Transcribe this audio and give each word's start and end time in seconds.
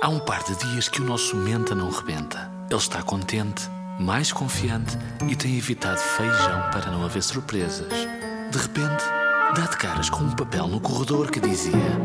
Há 0.00 0.08
um 0.08 0.20
par 0.20 0.44
de 0.44 0.54
dias 0.54 0.88
que 0.88 1.02
o 1.02 1.04
nosso 1.04 1.36
menta 1.36 1.74
não 1.74 1.90
rebenta. 1.90 2.48
Ele 2.70 2.78
está 2.78 3.02
contente, 3.02 3.68
mais 3.98 4.30
confiante 4.30 4.96
e 5.28 5.34
tem 5.34 5.58
evitado 5.58 5.98
feijão 5.98 6.70
para 6.70 6.88
não 6.92 7.04
haver 7.04 7.20
surpresas. 7.20 7.88
De 7.88 8.58
repente, 8.58 9.02
dá 9.56 9.62
de 9.62 9.76
caras 9.76 10.08
com 10.08 10.22
um 10.22 10.30
papel 10.30 10.68
no 10.68 10.80
corredor 10.80 11.32
que 11.32 11.40
dizia: 11.40 11.98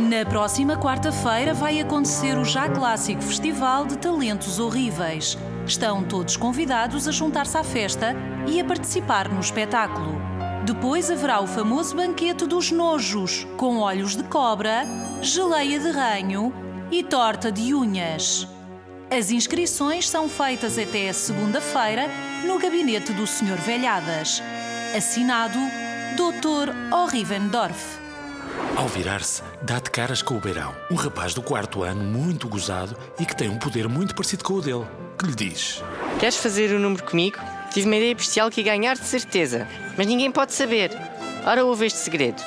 Na 0.00 0.28
próxima 0.28 0.76
quarta-feira 0.76 1.54
vai 1.54 1.78
acontecer 1.78 2.36
o 2.36 2.44
já 2.44 2.68
clássico 2.68 3.22
Festival 3.22 3.86
de 3.86 3.96
Talentos 3.96 4.58
Horríveis. 4.58 5.38
Estão 5.64 6.02
todos 6.02 6.36
convidados 6.36 7.06
a 7.06 7.12
juntar-se 7.12 7.56
à 7.56 7.62
festa 7.62 8.16
e 8.48 8.60
a 8.60 8.64
participar 8.64 9.28
no 9.28 9.38
espetáculo. 9.38 10.20
Depois 10.64 11.10
haverá 11.10 11.40
o 11.40 11.46
famoso 11.46 11.96
banquete 11.96 12.46
dos 12.46 12.70
nojos, 12.70 13.46
com 13.56 13.78
olhos 13.78 14.14
de 14.14 14.22
cobra, 14.24 14.84
geleia 15.22 15.80
de 15.80 15.90
ranho 15.90 16.52
e 16.90 17.02
torta 17.02 17.50
de 17.50 17.74
unhas. 17.74 18.46
As 19.10 19.30
inscrições 19.30 20.08
são 20.08 20.28
feitas 20.28 20.78
até 20.78 21.12
segunda-feira 21.12 22.08
no 22.46 22.58
gabinete 22.58 23.12
do 23.12 23.26
Sr. 23.26 23.56
Velhadas. 23.56 24.42
Assinado 24.94 25.58
Dr. 26.14 26.94
Horrivendorf. 26.94 27.98
Ao 28.76 28.86
virar-se, 28.86 29.42
dá 29.62 29.78
de 29.78 29.90
caras 29.90 30.20
com 30.20 30.36
o 30.36 30.40
Beirão, 30.40 30.74
um 30.90 30.94
rapaz 30.94 31.32
do 31.32 31.42
quarto 31.42 31.82
ano 31.82 32.02
muito 32.02 32.48
gozado 32.48 32.96
e 33.18 33.24
que 33.24 33.34
tem 33.34 33.48
um 33.48 33.58
poder 33.58 33.88
muito 33.88 34.14
parecido 34.14 34.44
com 34.44 34.54
o 34.54 34.60
dele, 34.60 34.86
que 35.18 35.26
lhe 35.26 35.34
diz: 35.34 35.82
Queres 36.18 36.36
fazer 36.36 36.74
o 36.74 36.78
número 36.78 37.04
comigo? 37.04 37.38
Tive 37.72 37.86
uma 37.86 37.96
ideia 37.96 38.14
bestial 38.14 38.50
que 38.50 38.60
ia 38.60 38.64
ganhar 38.64 38.96
de 38.96 39.04
certeza, 39.04 39.66
mas 39.96 40.06
ninguém 40.06 40.30
pode 40.30 40.52
saber. 40.52 40.90
Ora, 41.46 41.64
ouve 41.64 41.86
este 41.86 41.98
segredo. 41.98 42.42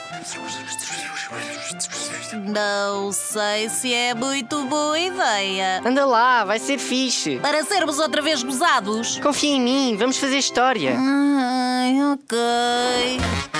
Não 2.45 3.11
sei 3.11 3.69
se 3.69 3.93
é 3.93 4.13
muito 4.13 4.63
boa 4.65 4.99
ideia. 4.99 5.81
Anda 5.85 6.05
lá, 6.05 6.43
vai 6.43 6.59
ser 6.59 6.77
fixe. 6.77 7.37
Para 7.37 7.63
sermos 7.63 7.99
outra 7.99 8.21
vez 8.21 8.43
gozados. 8.43 9.17
Confia 9.19 9.55
em 9.55 9.61
mim, 9.61 9.95
vamos 9.97 10.17
fazer 10.17 10.37
história. 10.37 10.95
Ai, 10.97 11.95
ok. 12.13 13.52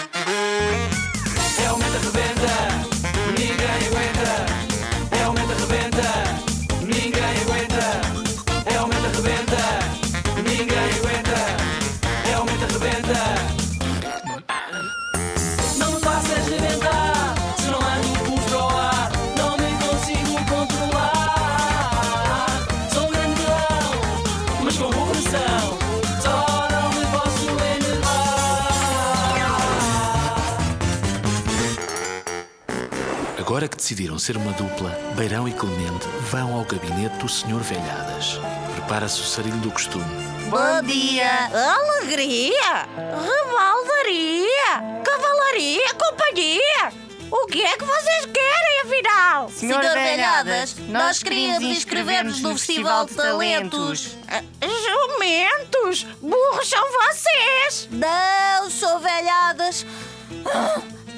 Agora 33.45 33.67
que 33.67 33.75
decidiram 33.75 34.17
ser 34.17 34.37
uma 34.37 34.53
dupla, 34.53 34.89
Beirão 35.17 35.45
e 35.45 35.51
Clemente 35.51 36.07
vão 36.31 36.55
ao 36.55 36.63
gabinete 36.63 37.17
do 37.17 37.27
Sr. 37.27 37.59
Velhadas. 37.59 38.39
Prepara-se 38.73 39.19
o 39.19 39.25
sarilho 39.25 39.57
do 39.57 39.69
costume. 39.69 40.05
Bom 40.49 40.81
dia. 40.87 41.49
Alegria. 41.51 42.87
Rebaldaria. 42.95 45.03
Cavalaria. 45.03 45.93
Companhia. 45.93 46.93
O 47.29 47.45
que 47.47 47.61
é 47.61 47.75
que 47.75 47.83
vocês 47.83 48.25
querem, 48.27 48.79
afinal? 48.85 49.49
Senhor 49.49 49.81
Velhadas, 49.81 50.77
nós 50.87 51.21
queríamos 51.21 51.63
inscrever-nos 51.63 52.39
no 52.39 52.57
Festival 52.57 53.07
de 53.07 53.13
Talentos. 53.13 54.15
Ah, 54.29 54.41
Jumentos! 54.61 56.03
Burros 56.21 56.69
são 56.69 56.81
vocês! 56.81 57.89
Não, 57.91 58.69
sou 58.69 58.99
velhadas. 58.99 59.85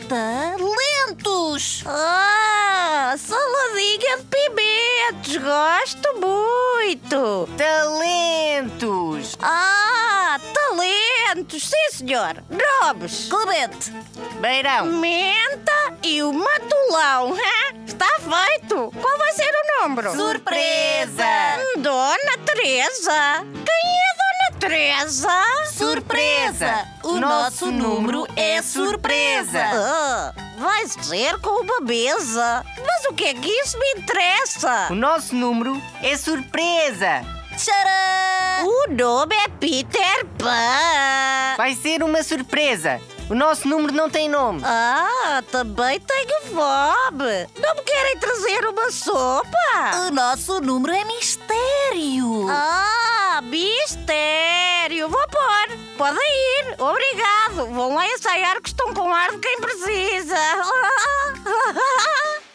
Talentos! 0.07 1.83
Ah, 1.88 3.16
saladinha 3.17 4.17
de 4.17 4.23
pimentos! 4.25 5.38
Gosto 5.38 6.13
muito! 6.19 7.49
Talentos! 7.57 9.35
Ah, 9.41 10.39
talentos! 10.53 11.63
Sim, 11.63 11.97
senhor! 11.97 12.43
Nomes! 12.49 13.29
Clemente! 13.29 13.91
Beirão! 14.39 14.85
Menta 14.85 15.97
e 16.03 16.22
o 16.22 16.31
matulão! 16.31 17.35
Está 17.87 18.07
feito! 18.19 18.91
Qual 19.01 19.17
vai 19.17 19.33
ser 19.33 19.51
o 19.51 19.87
número? 19.87 20.11
Surpresa! 20.16 21.25
Dona 21.77 22.37
Teresa! 22.45 23.43
Quem 23.66 23.85
é 23.89 24.13
Dona 24.17 24.59
Teresa? 24.59 25.43
Surpresa! 25.73 26.14
O 27.03 27.19
nosso 27.19 27.71
número 27.71 28.25
é 28.35 28.61
surpresa. 28.61 29.61
Ah, 29.61 30.33
vai 30.57 30.88
ser 30.88 31.39
com 31.41 31.61
uma 31.61 31.81
mesa. 31.81 32.63
Mas 32.85 33.05
o 33.09 33.13
que 33.13 33.25
é 33.25 33.33
que 33.33 33.49
isso 33.49 33.77
me 33.77 34.01
interessa? 34.01 34.88
O 34.89 34.95
nosso 34.95 35.35
número 35.35 35.81
é 36.01 36.16
surpresa! 36.16 37.23
Tcharam! 37.57 38.67
O 38.67 38.88
nome 38.91 39.35
é 39.35 39.47
Peter 39.47 40.25
Pan. 40.38 41.55
Vai 41.57 41.73
ser 41.75 42.03
uma 42.03 42.23
surpresa! 42.23 43.01
O 43.29 43.33
nosso 43.33 43.67
número 43.67 43.93
não 43.93 44.09
tem 44.09 44.29
nome! 44.29 44.61
Ah, 44.63 45.41
também 45.51 45.99
tenho 45.99 46.41
fome. 46.43 47.47
Não 47.59 47.75
me 47.75 47.81
querem 47.81 48.17
trazer 48.19 48.66
uma 48.67 48.91
sopa? 48.91 50.07
O 50.07 50.11
nosso 50.11 50.61
número 50.61 50.93
é 50.93 51.03
mistério. 51.05 52.47
Ah, 52.49 53.41
mistério. 53.43 55.09
Vou 55.09 55.27
pôr. 55.27 55.74
Podem 55.97 56.22
ir. 56.22 56.75
Obrigado. 56.79 57.73
Vão 57.73 57.95
lá 57.95 58.07
ensaiar 58.07 58.61
que 58.61 58.69
estão 58.69 58.94
com 58.94 59.11
ar 59.13 59.31
de 59.31 59.39
quem 59.39 59.59
precisa. 59.61 60.35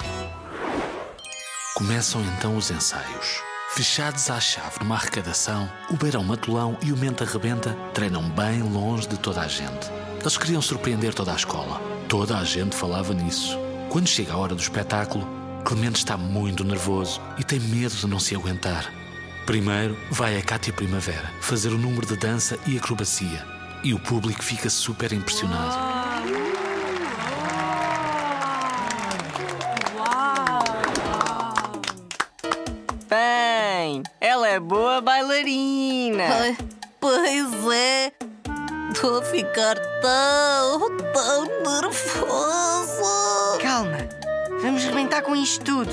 Começam 1.74 2.20
então 2.36 2.56
os 2.56 2.70
ensaios. 2.70 3.42
Fechados 3.70 4.30
à 4.30 4.38
chave 4.38 4.80
numa 4.80 4.96
arrecadação, 4.96 5.70
o 5.90 5.96
Beirão 5.96 6.22
Matulão 6.22 6.76
e 6.82 6.92
o 6.92 6.96
Menta 6.96 7.24
Rebenta 7.24 7.74
treinam 7.94 8.28
bem 8.30 8.62
longe 8.62 9.08
de 9.08 9.18
toda 9.18 9.40
a 9.40 9.48
gente. 9.48 9.90
Eles 10.20 10.36
queriam 10.36 10.60
surpreender 10.60 11.14
toda 11.14 11.32
a 11.32 11.36
escola. 11.36 11.80
Toda 12.08 12.36
a 12.36 12.44
gente 12.44 12.76
falava 12.76 13.14
nisso. 13.14 13.56
Quando 13.88 14.08
chega 14.08 14.34
a 14.34 14.36
hora 14.36 14.54
do 14.54 14.60
espetáculo, 14.60 15.26
Clemente 15.64 15.98
está 15.98 16.16
muito 16.16 16.64
nervoso 16.64 17.20
e 17.38 17.44
tem 17.44 17.60
medo 17.60 17.94
de 17.94 18.06
não 18.06 18.18
se 18.18 18.34
aguentar. 18.34 18.99
Primeiro 19.46 19.96
vai 20.10 20.36
a 20.36 20.42
Cátia 20.42 20.72
Primavera 20.72 21.32
fazer 21.40 21.70
o 21.72 21.78
número 21.78 22.06
de 22.06 22.16
dança 22.16 22.58
e 22.66 22.76
acrobacia. 22.76 23.44
E 23.82 23.92
o 23.94 23.98
público 23.98 24.44
fica 24.44 24.68
super 24.70 25.12
impressionado. 25.12 25.76
Bem, 33.08 34.02
ela 34.20 34.48
é 34.48 34.60
boa 34.60 35.00
bailarina! 35.00 36.24
Ai, 36.24 36.56
Pois 37.00 37.50
é. 37.72 38.12
Estou 38.92 39.18
a 39.18 39.22
ficar 39.22 39.76
tão, 40.02 40.96
tão 41.12 41.44
nervoso. 41.62 43.02
Calma, 43.60 44.08
vamos 44.60 44.84
rebentar 44.84 45.22
com 45.22 45.34
isto 45.34 45.64
tudo. 45.64 45.90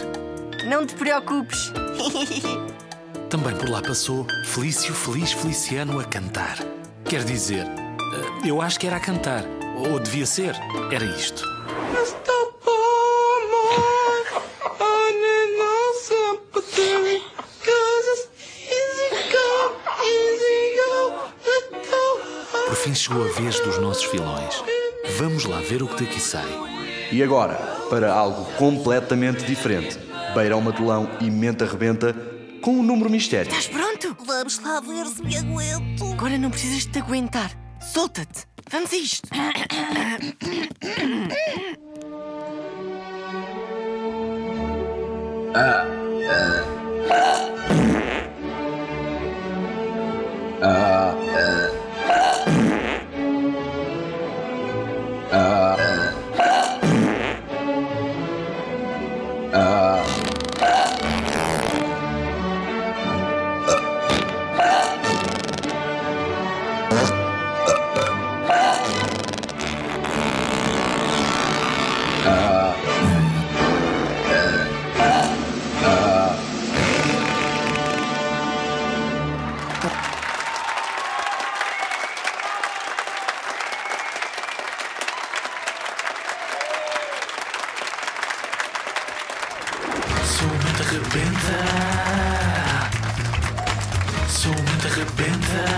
Não 0.66 0.86
te 0.86 0.94
preocupes. 0.96 1.72
Também 3.38 3.56
por 3.56 3.70
lá 3.70 3.84
passou 3.84 4.26
Felício 4.46 4.96
Feliz 4.96 5.32
Feliciano 5.32 6.00
a 6.00 6.04
cantar. 6.04 6.58
Quer 7.06 7.24
dizer, 7.24 7.68
eh, 7.68 8.50
eu 8.50 8.60
acho 8.60 8.80
que 8.80 8.88
era 8.88 8.96
a 8.96 9.00
cantar. 9.00 9.44
Ou 9.78 10.00
devia 10.00 10.26
ser. 10.26 10.56
Era 10.92 11.06
isto. 11.06 11.44
Por 22.66 22.76
fim 22.76 22.96
chegou 22.96 23.24
a 23.24 23.32
vez 23.40 23.60
dos 23.60 23.78
nossos 23.78 24.06
filões. 24.06 24.64
Vamos 25.20 25.46
lá 25.46 25.60
ver 25.60 25.84
o 25.84 25.88
que 25.88 26.06
daqui 26.06 26.20
sai. 26.20 26.50
E 27.12 27.22
agora, 27.22 27.54
para 27.88 28.12
algo 28.12 28.46
completamente 28.54 29.46
diferente: 29.46 29.96
Beirão 30.34 30.60
Matulão 30.60 31.08
e 31.22 31.30
Menta 31.30 31.66
Rebenta 31.66 32.37
com 32.62 32.72
um 32.72 32.84
número 32.84 33.10
mistério. 33.10 33.50
Estás 33.52 33.68
pronto? 33.68 34.16
Vamos 34.26 34.60
lá 34.60 34.80
ver 34.80 35.06
se 35.08 35.22
me 35.24 35.38
aguento. 35.38 36.06
Agora 36.14 36.38
não 36.38 36.50
precisas 36.50 36.84
de 36.84 36.90
te 36.90 37.00
aguentar. 37.00 37.52
Solta-te. 37.80 38.46
Vamos 38.70 38.92
a 38.92 38.98
isto. 38.98 39.30
Somente 90.38 90.84
arrebenta. 90.84 91.56
Somente 94.28 94.88
arrebenta. 94.88 95.77